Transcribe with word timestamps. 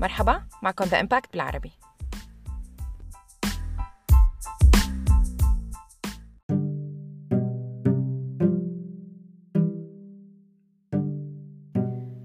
مرحبا 0.00 0.42
معكم 0.62 0.84
The 0.84 1.00
Impact 1.00 1.32
بالعربي. 1.32 1.72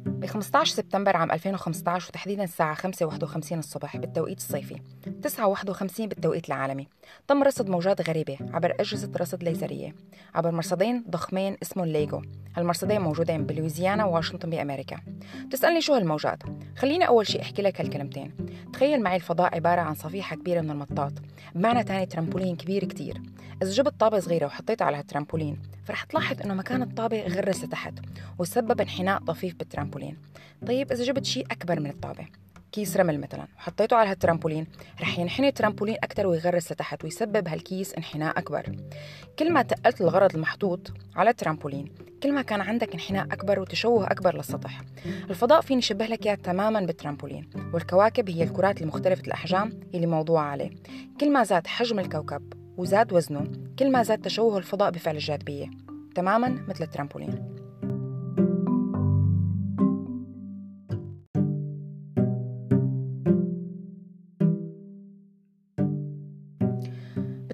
ب 0.07 0.25
15 0.25 0.75
سبتمبر 0.75 1.17
عام 1.17 1.31
2015 1.31 2.09
وتحديدا 2.09 2.43
الساعة 2.43 2.75
5:51 2.75 3.53
الصبح 3.53 3.97
بالتوقيت 3.97 4.37
الصيفي. 4.37 4.81
9:51 5.25 6.07
بالتوقيت 6.07 6.47
العالمي. 6.47 6.87
تم 7.27 7.43
رصد 7.43 7.69
موجات 7.69 8.09
غريبة 8.09 8.37
عبر 8.53 8.75
أجهزة 8.79 9.11
رصد 9.17 9.43
ليزرية. 9.43 9.95
عبر 10.35 10.51
مرصدين 10.51 11.05
ضخمين 11.09 11.57
اسمهم 11.61 11.87
ليجو. 11.87 12.21
هالمرصدين 12.55 13.01
موجودين 13.01 13.45
بلويزيانا 13.45 14.05
وواشنطن 14.05 14.49
بأمريكا. 14.49 14.97
بتسألني 15.45 15.81
شو 15.81 15.93
هالموجات؟ 15.93 16.43
خليني 16.77 17.07
أول 17.07 17.27
شيء 17.27 17.41
أحكي 17.41 17.61
لك 17.61 17.81
هالكلمتين. 17.81 18.35
تخيل 18.73 19.03
معي 19.03 19.15
الفضاء 19.15 19.55
عبارة 19.55 19.81
عن 19.81 19.93
صفيحة 19.93 20.35
كبيرة 20.35 20.61
من 20.61 20.71
المطاط. 20.71 21.13
بمعنى 21.55 21.83
تاني 21.83 22.05
ترامبولين 22.05 22.55
كبير 22.55 22.85
كتير. 22.85 23.21
إذا 23.61 23.71
جبت 23.71 23.99
طابة 23.99 24.19
صغيرة 24.19 24.45
وحطيته 24.45 24.85
على 24.85 24.97
هالترامبولين 24.97 25.61
فرح 25.85 26.03
تلاحظ 26.03 26.41
إنه 26.41 26.53
مكان 26.53 26.81
الطابة 26.81 27.27
غرس 27.27 27.63
لتحت 27.63 27.93
وسبب 28.39 28.81
انحناء 28.81 29.19
طفيف 29.19 29.55
بالترامبولين. 29.55 30.17
طيب 30.67 30.91
إذا 30.91 31.03
جبت 31.03 31.25
شيء 31.25 31.45
أكبر 31.51 31.79
من 31.79 31.89
الطابة 31.89 32.27
كيس 32.75 32.97
رمل 32.97 33.19
مثلا 33.19 33.47
وحطيته 33.57 33.95
على 33.97 34.09
هالترامبولين 34.09 34.67
رح 35.01 35.19
ينحني 35.19 35.47
الترامبولين 35.47 35.95
أكثر 36.03 36.27
ويغرس 36.27 36.71
لتحت 36.71 37.03
ويسبب 37.03 37.47
هالكيس 37.47 37.93
انحناء 37.93 38.39
أكبر. 38.39 38.75
كل 39.39 39.53
ما 39.53 39.61
تقلت 39.61 40.01
الغرض 40.01 40.35
المحطوط 40.35 40.91
على 41.15 41.29
الترامبولين 41.29 41.91
كل 42.23 42.31
ما 42.31 42.41
كان 42.41 42.61
عندك 42.61 42.93
انحناء 42.93 43.25
أكبر 43.25 43.59
وتشوه 43.59 44.05
أكبر 44.05 44.35
للسطح. 44.35 44.81
الفضاء 45.29 45.61
فيني 45.61 45.81
شبه 45.81 46.05
لك 46.05 46.25
إياه 46.25 46.35
تماما 46.35 46.79
بالترامبولين 46.79 47.49
والكواكب 47.73 48.29
هي 48.29 48.43
الكرات 48.43 48.81
المختلفة 48.81 49.23
الأحجام 49.27 49.79
اللي 49.93 50.07
موضوعة 50.07 50.43
عليه. 50.43 50.69
كل 51.19 51.33
ما 51.33 51.43
زاد 51.43 51.67
حجم 51.67 51.99
الكوكب 51.99 52.53
وزاد 52.77 53.13
وزنه 53.13 53.43
كل 53.79 53.91
ما 53.91 54.03
زاد 54.03 54.21
تشوه 54.21 54.57
الفضاء 54.57 54.91
بفعل 54.91 55.15
الجاذبية 55.15 55.69
تماما 56.15 56.65
مثل 56.67 56.83
الترامبولين. 56.83 57.64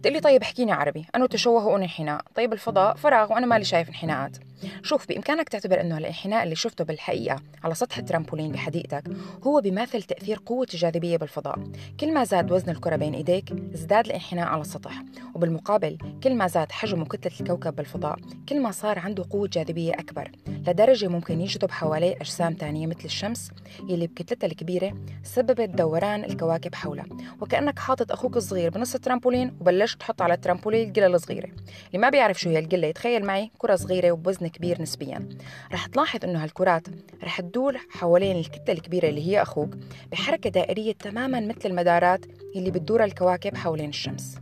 بتقلي 0.02 0.20
طيب 0.20 0.42
احكيني 0.42 0.72
عربي. 0.72 1.06
أنه 1.16 1.28
تشوه 1.28 1.68
وانحناء 1.68 2.22
طيب 2.36 2.54
الفضاء 2.54 2.96
فراغ 2.96 3.34
وأنا 3.34 3.46
مالي 3.46 3.64
شايف 3.64 3.90
انحناءات. 3.90 4.38
شوف 4.84 5.08
بإمكانك 5.08 5.50
تعتبر 5.50 5.82
أنه 5.82 5.98
الإنحناء 5.98 6.44
اللي 6.44 6.56
شفته 6.56 6.84
بالحقيقة 6.84 7.42
على 7.64 7.76
سطح 7.76 7.98
الترامبولين 7.98 8.52
بحديقتك 8.52 9.04
هو 9.44 9.62
بيماثل 9.62 10.04
تأثير 10.04 10.40
قوة 10.46 10.68
الجاذبية 10.74 11.18
بالفضاء. 11.18 11.60
كل 12.00 12.14
ما 12.14 12.24
زاد 12.24 12.52
وزن 12.52 12.70
الكرة 12.70 12.96
بين 12.96 13.14
إيديك 13.14 13.52
ازداد 13.74 14.06
الإنحناء 14.06 14.48
على 14.48 14.62
السطح 14.62 15.04
وبالمقابل 15.36 15.98
كل 16.24 16.36
ما 16.36 16.48
زاد 16.48 16.72
حجم 16.72 17.02
وكتلة 17.02 17.34
الكوكب 17.42 17.76
بالفضاء 17.76 18.20
كل 18.50 18.62
ما 18.62 18.72
صار 18.72 19.00
عنده 19.00 19.26
قوة 19.30 19.48
جاذبية 19.54 19.94
أكبر 19.94 20.32
لدرجة 20.48 21.08
ممكن 21.08 21.42
يجذب 21.42 21.72
حواليه 21.72 22.16
أجسام 22.16 22.54
تانية 22.54 22.88
مثل 22.88 23.06
الشمس 23.06 23.52
يلي 23.90 24.08
بكتلتها 24.08 24.48
الكبيرة 24.48 24.94
سببت 25.24 25.70
دوران 25.70 26.24
الكواكب 26.24 26.76
حولها 26.76 27.06
وكأنك 27.42 27.80
حاطط 27.80 28.12
أخوك 28.12 28.38
الصغير 28.38 28.70
بنص 28.70 28.96
الترامبولين 28.96 29.58
وبلشت 29.62 30.00
تحط 30.00 30.22
على 30.22 30.34
الترامبولين 30.34 30.90
القلة 30.90 31.08
الصغيرة. 31.08 31.50
اللي 31.88 31.98
ما 31.98 32.10
بيعرف 32.10 32.40
شو 32.40 32.50
هي 32.50 32.60
القلة 32.60 32.88
يتخيل 32.88 33.26
معي 33.26 33.52
كرة 33.58 33.76
صغيرة 33.76 34.12
وبوزن 34.12 34.46
كبير 34.52 34.82
نسبيا. 34.82 35.30
رح 35.74 35.86
تلاحظ 35.88 36.20
إنه 36.26 36.44
هالكرات 36.44 36.88
رح 37.24 37.42
تدور 37.42 37.78
حوالين 37.90 38.38
الكتلة 38.38 38.74
الكبيرة 38.74 39.10
اللي 39.10 39.28
هي 39.28 39.42
أخوك 39.42 39.76
بحركة 40.12 40.50
دائرية 40.50 40.94
تماما 40.94 41.40
مثل 41.40 41.70
المدارات 41.70 42.26
اللي 42.56 42.72
بتدور 42.72 43.04
الكواكب 43.04 43.58
حوالين 43.58 43.90
الشمس. 43.90 44.38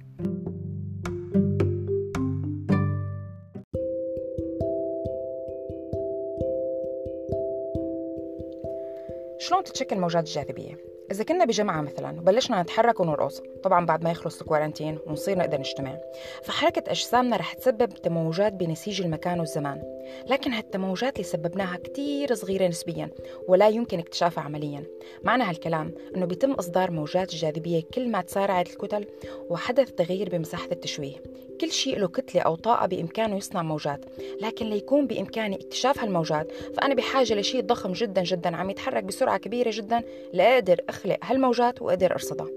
شلون 9.41 9.63
تتشكل 9.63 10.00
موجات 10.00 10.28
الجاذبيه 10.28 10.78
إذا 11.12 11.23
كنا 11.23 11.45
بجمعة 11.45 11.81
مثلا 11.81 12.19
وبلشنا 12.19 12.62
نتحرك 12.62 13.00
ونرقص 13.00 13.41
طبعا 13.63 13.85
بعد 13.85 14.03
ما 14.03 14.12
يخلص 14.12 14.41
الكوارنتين 14.41 15.00
ونصير 15.07 15.38
نقدر 15.38 15.59
نجتمع. 15.59 15.97
فحركة 16.44 16.91
أجسامنا 16.91 17.38
رح 17.38 17.53
تسبب 17.53 17.94
تموجات 17.94 18.53
بنسيج 18.53 19.01
المكان 19.01 19.39
والزمان. 19.39 19.98
لكن 20.27 20.51
هالتموجات 20.51 21.15
اللي 21.15 21.27
سببناها 21.27 21.77
كتير 21.77 22.33
صغيرة 22.33 22.67
نسبيا 22.67 23.09
ولا 23.47 23.69
يمكن 23.69 23.99
اكتشافها 23.99 24.43
عمليا. 24.43 24.83
معنى 25.23 25.43
هالكلام 25.43 25.91
أنه 26.15 26.25
بيتم 26.25 26.51
إصدار 26.51 26.91
موجات 26.91 27.33
الجاذبية 27.33 27.81
كل 27.93 28.09
ما 28.09 28.21
تسارعت 28.21 28.69
الكتل 28.69 29.05
وحدث 29.49 29.91
تغيير 29.91 30.29
بمساحة 30.29 30.67
التشويه. 30.71 31.15
كل 31.61 31.71
شيء 31.71 31.99
له 31.99 32.07
كتلة 32.07 32.41
أو 32.41 32.55
طاقة 32.55 32.85
بإمكانه 32.85 33.37
يصنع 33.37 33.63
موجات. 33.63 34.05
لكن 34.41 34.65
ليكون 34.65 35.07
بإمكاني 35.07 35.55
اكتشاف 35.55 35.99
هالموجات 35.99 36.51
فأنا 36.51 36.95
بحاجة 36.95 37.33
لشيء 37.33 37.61
ضخم 37.61 37.93
جدا 37.93 38.23
جدا 38.23 38.55
عم 38.55 38.69
يتحرك 38.69 39.03
بسرعة 39.03 39.37
كبيرة 39.37 39.71
جدا 39.73 40.03
لأقدر 40.33 40.81
أخلق 40.89 41.17
هالموجات 41.23 41.81
وأقدر 41.81 42.11
أرصدها. 42.11 42.47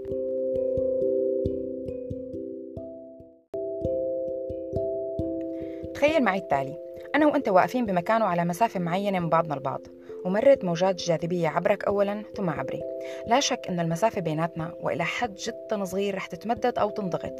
تخيل 5.95 6.23
معي 6.23 6.39
التالي. 6.39 6.92
أنا 7.15 7.27
وأنت 7.27 7.49
واقفين 7.49 7.87
بمكان 7.87 8.23
وعلى 8.23 8.45
مسافة 8.45 8.81
معينة 8.81 9.19
من 9.19 9.29
بعضنا 9.29 9.55
البعض 9.55 9.81
ومرت 10.25 10.65
موجات 10.65 11.01
الجاذبية 11.01 11.49
عبرك 11.49 11.85
أولا 11.85 12.23
ثم 12.37 12.51
عبري. 12.51 12.81
لا 13.27 13.41
شك 13.41 13.61
أن 13.69 13.81
المسافة 13.81 14.21
بيناتنا 14.21 14.75
وإلى 14.81 15.05
حد 15.05 15.35
جدا 15.35 15.85
صغير 15.85 16.15
رح 16.15 16.27
تتمدد 16.27 16.79
أو 16.79 16.91
تنضغط. 16.91 17.35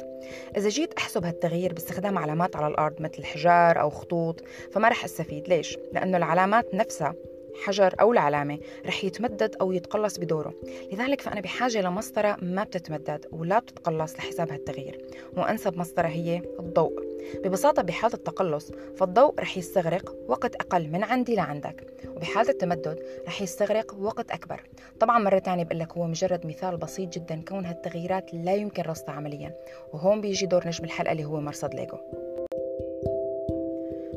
إذا 0.57 0.69
جيت 0.69 0.93
أحسب 0.93 1.25
هالتغيير 1.25 1.73
باستخدام 1.73 2.17
علامات 2.17 2.55
على 2.55 2.67
الأرض 2.67 3.01
مثل 3.01 3.25
حجار 3.25 3.81
أو 3.81 3.89
خطوط 3.89 4.43
فما 4.71 4.89
رح 4.89 5.03
أستفيد. 5.03 5.49
ليش؟ 5.49 5.77
لأنه 5.93 6.17
العلامات 6.17 6.75
نفسها 6.75 7.15
حجر 7.63 7.95
أو 7.99 8.11
العلامة 8.11 8.59
رح 8.85 9.03
يتمدد 9.03 9.55
أو 9.61 9.71
يتقلص 9.71 10.17
بدوره. 10.17 10.53
لذلك 10.91 11.21
فأنا 11.21 11.41
بحاجة 11.41 11.81
لمسطرة 11.81 12.37
ما 12.41 12.63
بتتمدد 12.63 13.25
ولا 13.31 13.59
بتتقلص 13.59 14.15
لحساب 14.15 14.51
هالتغيير. 14.51 15.05
وأنسب 15.37 15.77
مسطرة 15.77 16.07
هي 16.07 16.41
الضوء. 16.59 17.02
ببساطة 17.43 17.81
بحالة 17.81 18.13
التقلص 18.13 18.71
فالضوء 18.97 19.39
رح 19.39 19.57
يستغرق 19.57 20.15
وقت 20.27 20.55
أقل 20.55 20.87
من 20.87 21.03
عندي 21.03 21.35
لعندك. 21.35 21.87
وبحالة 22.15 22.49
التمدد 22.49 22.99
رح 23.27 23.41
يستغرق 23.41 23.95
وقت 23.99 24.31
أكبر. 24.31 24.63
طبعا 24.99 25.19
مرة 25.19 25.39
تانية 25.39 25.63
بقول 25.63 25.79
لك 25.79 25.97
هو 25.97 26.07
مجرد 26.07 26.45
مثال 26.45 26.77
بسيط 26.77 27.13
جدا 27.13 27.41
كون 27.47 27.65
هالتغييرات 27.65 28.33
لا 28.33 28.55
يمكن 28.55 28.83
رصدها 28.83 29.15
عمليا. 29.15 29.55
وهون 29.93 30.21
بيجي 30.21 30.45
دور 30.45 30.67
نجم 30.67 30.83
الحلقة 30.83 31.11
اللي 31.11 31.25
هو 31.25 31.41
مرصد 31.41 31.73
ليجو 31.73 31.97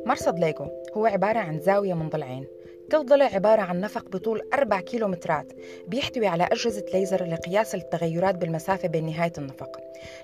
مرصد 0.07 0.39
ليجو 0.39 0.67
هو 0.95 1.07
عبارة 1.07 1.39
عن 1.39 1.61
زاوية 1.61 1.95
من 1.95 2.09
ضلعين. 2.09 2.56
ضلع 2.95 3.25
عبارة 3.25 3.63
عن 3.63 3.81
نفق 3.81 4.09
بطول 4.09 4.43
4 4.55 4.81
كيلومترات 4.81 5.53
بيحتوي 5.89 6.27
على 6.27 6.45
أجهزة 6.45 6.85
ليزر 6.95 7.25
لقياس 7.25 7.75
التغيرات 7.75 8.35
بالمسافة 8.35 8.89
بين 8.89 9.07
نهاية 9.07 9.33
النفق. 9.39 9.81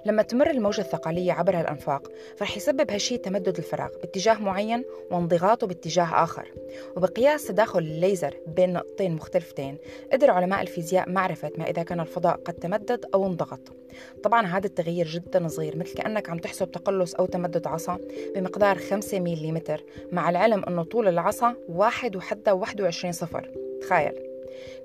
لما 0.06 0.22
تمر 0.22 0.50
الموجة 0.50 0.80
الثقلية 0.80 1.32
عبر 1.32 1.56
هالأنفاق 1.56 2.08
فرح 2.36 2.56
يسبب 2.56 2.90
هالشي 2.90 3.18
تمدد 3.18 3.58
الفراغ 3.58 3.88
باتجاه 4.02 4.34
معين 4.34 4.84
وانضغاطه 5.10 5.66
باتجاه 5.66 6.24
آخر. 6.24 6.52
وبقياس 6.96 7.46
تداخل 7.46 7.78
الليزر 7.78 8.36
بين 8.46 8.72
نقطتين 8.72 9.12
مختلفتين 9.12 9.78
قدر 10.12 10.30
علماء 10.30 10.62
الفيزياء 10.62 11.10
معرفة 11.10 11.50
ما 11.58 11.70
إذا 11.70 11.82
كان 11.82 12.00
الفضاء 12.00 12.36
قد 12.36 12.54
تمدد 12.54 13.04
أو 13.14 13.26
انضغط. 13.26 13.81
طبعا 14.25 14.47
هذا 14.47 14.66
التغيير 14.66 15.06
جدا 15.06 15.48
صغير 15.48 15.76
مثل 15.76 15.94
كأنك 15.94 16.30
عم 16.30 16.38
تحسب 16.38 16.70
تقلص 16.70 17.14
أو 17.14 17.26
تمدد 17.26 17.66
عصا 17.66 17.98
بمقدار 18.34 18.78
5 18.78 19.20
ملم 19.20 19.62
مع 20.12 20.30
العلم 20.30 20.64
أنه 20.64 20.82
طول 20.82 21.08
العصا 21.08 21.55
واحد 21.69 22.16
وحتى 22.16 22.50
21 22.50 23.12
صفر. 23.12 23.50
تخيل. 23.81 24.12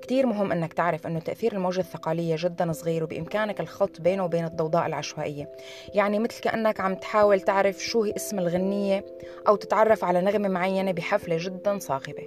كتير 0.02 0.26
مهم 0.26 0.52
إنك 0.52 0.72
تعرف 0.72 1.06
إنه 1.06 1.18
تأثير 1.18 1.52
الموجة 1.52 1.80
الثقالية 1.80 2.36
جدا 2.38 2.72
صغير 2.72 3.04
وبإمكانك 3.04 3.60
الخط 3.60 4.00
بينه 4.00 4.24
وبين 4.24 4.44
الضوضاء 4.44 4.86
العشوائية. 4.86 5.48
يعني 5.94 6.18
مثل 6.18 6.40
كأنك 6.40 6.80
عم 6.80 6.94
تحاول 6.94 7.40
تعرف 7.40 7.78
شو 7.84 8.02
هي 8.02 8.12
اسم 8.16 8.38
الغنية 8.38 9.04
أو 9.48 9.56
تتعرف 9.56 10.04
على 10.04 10.20
نغمة 10.20 10.48
معينة 10.48 10.92
بحفلة 10.92 11.36
جدا 11.40 11.78
صاخبة. 11.78 12.26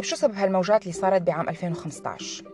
طيب 0.00 0.08
شو 0.08 0.16
سبب 0.16 0.34
هالموجات 0.34 0.82
اللي 0.82 0.92
صارت 0.92 1.22
بعام 1.22 1.48
2015 1.48 2.44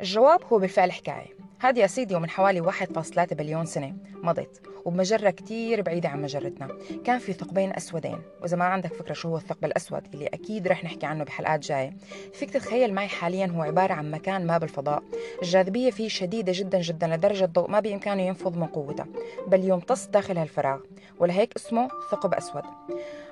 الجواب 0.00 0.44
هو 0.44 0.58
بالفعل 0.58 0.92
حكاية. 0.92 1.39
هذه 1.62 1.78
يا 1.78 1.86
سيدي 1.86 2.14
ومن 2.14 2.30
حوالي 2.30 2.72
1.3 2.72 3.34
بليون 3.34 3.66
سنة 3.66 3.94
مضت 4.22 4.60
وبمجرة 4.84 5.30
كتير 5.30 5.82
بعيدة 5.82 6.08
عن 6.08 6.22
مجرتنا. 6.22 6.68
كان 7.04 7.18
في 7.18 7.32
ثقبين 7.32 7.72
أسودين 7.76 8.18
وإذا 8.42 8.56
ما 8.56 8.64
عندك 8.64 8.94
فكرة 8.94 9.12
شو 9.12 9.28
هو 9.28 9.36
الثقب 9.36 9.64
الأسود 9.64 10.02
اللي 10.14 10.26
أكيد 10.26 10.68
رح 10.68 10.84
نحكي 10.84 11.06
عنه 11.06 11.24
بحلقات 11.24 11.60
جاية. 11.60 11.96
فيك 12.32 12.50
تتخيل 12.50 12.94
معي 12.94 13.08
حاليا 13.08 13.46
هو 13.46 13.62
عبارة 13.62 13.92
عن 13.92 14.10
مكان 14.10 14.46
ما 14.46 14.58
بالفضاء. 14.58 15.02
الجاذبية 15.42 15.90
فيه 15.90 16.08
شديدة 16.08 16.52
جدا 16.56 16.80
جدا 16.80 17.06
لدرجة 17.06 17.44
الضوء 17.44 17.70
ما 17.70 17.80
بإمكانه 17.80 18.22
ينفض 18.22 18.56
من 18.56 18.66
قوته 18.66 19.04
بل 19.46 19.64
يمتص 19.64 20.06
داخل 20.06 20.38
هالفراغ 20.38 20.80
ولهيك 21.18 21.52
اسمه 21.56 21.88
ثقب 22.10 22.34
أسود. 22.34 22.64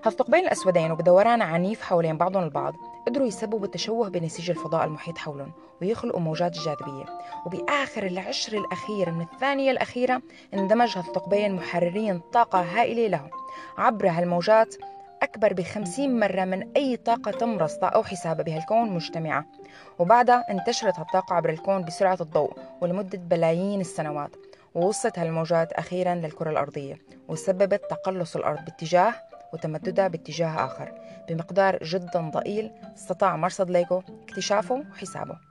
هالثقبين 0.05 0.41
الأسودين 0.41 0.91
وبدوران 0.91 1.43
عنيف 1.43 1.83
حوالين 1.83 2.17
بعضهم 2.17 2.43
البعض 2.43 2.75
قدروا 3.07 3.27
يسببوا 3.27 3.67
التشوه 3.67 4.09
بنسيج 4.09 4.51
الفضاء 4.51 4.85
المحيط 4.85 5.19
حولهم 5.19 5.53
ويخلقوا 5.83 6.21
موجات 6.21 6.57
الجاذبية 6.57 7.05
وبآخر 7.47 8.03
العشر 8.19 8.59
الأخير 8.59 9.11
من 9.11 9.26
الثانية 9.32 9.70
الأخيرة 9.70 10.23
اندمج 10.55 10.99
هالثقبين 10.99 11.55
محررين 11.55 12.20
طاقة 12.20 12.61
هائلة 12.61 13.06
له 13.06 13.31
عبر 13.79 14.09
هالموجات 14.09 14.75
أكبر 15.23 15.53
بخمسين 15.53 16.20
مرة 16.20 16.44
من 16.44 16.73
أي 16.76 16.97
طاقة 16.97 17.31
تم 17.31 17.59
رصدها 17.59 17.88
أو 17.88 18.05
حسابها 18.05 18.43
بهالكون 18.43 18.91
مجتمعة. 18.91 19.47
وبعدها 19.99 20.44
انتشرت 20.50 20.99
هالطاقة 20.99 21.35
عبر 21.35 21.50
الكون 21.50 21.85
بسرعة 21.85 22.19
الضوء 22.20 22.59
ولمدة 22.81 23.19
بلايين 23.19 23.81
السنوات. 23.81 24.31
ووصلت 24.75 25.19
هالموجات 25.19 25.73
أخيرا 25.73 26.14
للكرة 26.14 26.50
الأرضية 26.50 26.99
وسببت 27.29 27.81
تقلص 27.91 28.37
الأرض 28.37 28.64
باتجاه 28.64 29.14
وتمددها 29.53 30.09
باتجاه 30.09 30.64
آخر. 30.64 30.93
بمقدار 31.29 31.79
جدا 31.82 32.31
ضئيل 32.31 32.73
استطاع 32.97 33.37
مرصد 33.37 33.71
ليجو 33.71 34.03
اكتشافه 34.23 34.85
وحسابه. 34.93 35.48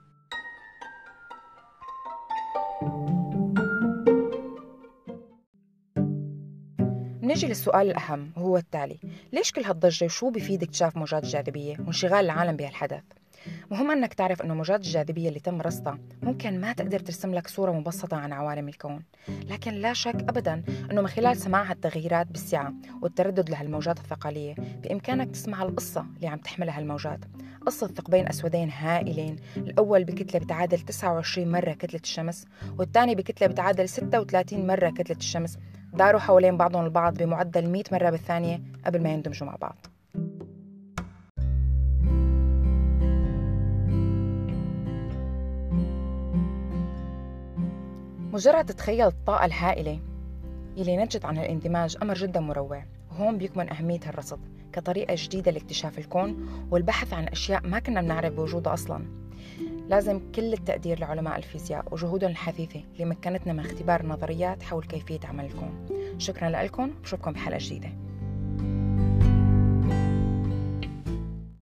نجي 7.21 7.47
للسؤال 7.47 7.88
الأهم 7.88 8.31
وهو 8.38 8.57
التالي 8.57 9.00
ليش 9.33 9.51
كل 9.51 9.63
هالضجة 9.63 10.06
وشو 10.06 10.29
بفيد 10.29 10.63
اكتشاف 10.63 10.97
موجات 10.97 11.24
الجاذبية 11.24 11.77
وانشغال 11.79 12.25
العالم 12.25 12.56
بهالحدث؟ 12.56 13.03
مهم 13.71 13.91
أنك 13.91 14.13
تعرف 14.13 14.41
أنه 14.41 14.53
موجات 14.53 14.79
الجاذبية 14.79 15.29
اللي 15.29 15.39
تم 15.39 15.62
رصدها 15.62 16.00
ممكن 16.21 16.62
ما 16.62 16.74
تقدر 16.74 17.00
ترسم 17.00 17.33
لك 17.33 17.47
صورة 17.47 17.71
مبسطة 17.71 18.18
عن 18.18 18.33
عوالم 18.33 18.68
الكون. 18.68 19.03
لكن 19.30 19.73
لا 19.73 19.94
شك 19.94 20.15
أبدا 20.15 20.63
أنه 20.91 21.01
من 21.01 21.07
خلال 21.07 21.38
سماع 21.38 21.63
هالتغييرات 21.63 22.27
بالسعة 22.27 22.73
والتردد 23.01 23.50
لهالموجات 23.50 23.97
الثقالية 24.00 24.53
بإمكانك 24.53 25.31
تسمع 25.31 25.63
القصة 25.63 26.06
اللي 26.15 26.27
عم 26.27 26.38
تحملها 26.38 26.77
هالموجات 26.77 27.19
قصة 27.67 27.87
ثقبين 27.87 28.27
أسودين 28.27 28.69
هائلين. 28.69 29.35
الأول 29.57 30.03
بكتلة 30.03 30.39
بتعادل 30.39 30.79
29 30.79 31.51
مرة 31.51 31.73
كتلة 31.73 31.99
الشمس 32.03 32.45
والثاني 32.77 33.15
بكتلة 33.15 33.47
بتعادل 33.47 33.89
36 33.89 34.67
مرة 34.67 34.89
كتلة 34.89 35.17
الشمس. 35.17 35.57
داروا 35.93 36.19
حوالين 36.19 36.57
بعضهم 36.57 36.85
البعض 36.85 37.17
بمعدل 37.17 37.69
100 37.69 37.83
مرة 37.91 38.09
بالثانية 38.09 38.61
قبل 38.85 39.03
ما 39.03 39.09
يندمجوا 39.09 39.47
مع 39.47 39.55
بعض. 39.55 39.85
مجرد 48.33 48.65
تتخيل 48.65 49.07
الطاقة 49.07 49.45
الهائلة 49.45 49.99
يلي 50.77 50.97
نتجت 50.97 51.25
عن 51.25 51.37
الاندماج 51.37 51.97
أمر 52.01 52.13
جدا 52.13 52.39
مروع. 52.39 52.83
وهون 53.11 53.37
بيكمن 53.37 53.69
أهمية 53.69 53.99
هالرصد. 54.05 54.56
كطريقة 54.77 55.15
جديدة 55.18 55.51
لاكتشاف 55.51 56.00
الكون 56.00 56.50
والبحث 56.71 57.13
عن 57.13 57.27
أشياء 57.27 57.68
ما 57.68 57.79
كنا 57.79 58.01
بنعرف 58.01 58.33
بوجودها 58.33 58.74
أصلا. 58.74 59.06
لازم 59.89 60.31
كل 60.35 60.53
التقدير 60.53 61.00
لعلماء 61.00 61.38
الفيزياء 61.38 61.85
وجهودهم 61.91 62.31
الحثيثة 62.31 62.83
اللي 62.94 63.06
مكنتنا 63.06 63.53
من 63.53 63.59
اختبار 63.59 64.01
النظريات 64.01 64.63
حول 64.63 64.83
كيفية 64.83 65.19
عمل 65.24 65.45
الكون. 65.45 65.88
شكرا 66.18 66.50
لكم 66.50 66.91
وبشوفكم 67.00 67.31
بحلقة 67.31 67.57
جديدة. 67.62 68.06